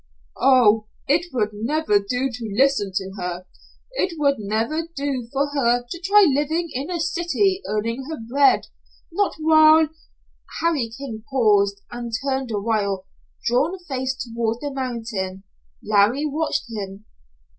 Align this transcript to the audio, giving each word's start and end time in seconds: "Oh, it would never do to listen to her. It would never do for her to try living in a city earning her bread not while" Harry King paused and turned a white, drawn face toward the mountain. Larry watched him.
"Oh, 0.41 0.87
it 1.07 1.27
would 1.31 1.49
never 1.53 1.99
do 1.99 2.31
to 2.31 2.53
listen 2.57 2.91
to 2.95 3.11
her. 3.19 3.45
It 3.91 4.15
would 4.17 4.37
never 4.39 4.87
do 4.95 5.27
for 5.31 5.49
her 5.51 5.85
to 5.87 5.99
try 6.01 6.25
living 6.27 6.71
in 6.73 6.89
a 6.89 6.99
city 6.99 7.61
earning 7.67 8.05
her 8.09 8.17
bread 8.19 8.65
not 9.11 9.35
while" 9.37 9.89
Harry 10.59 10.89
King 10.97 11.23
paused 11.29 11.81
and 11.91 12.11
turned 12.25 12.49
a 12.49 12.59
white, 12.59 12.97
drawn 13.45 13.77
face 13.87 14.15
toward 14.15 14.57
the 14.59 14.73
mountain. 14.73 15.43
Larry 15.83 16.25
watched 16.25 16.63
him. 16.71 17.05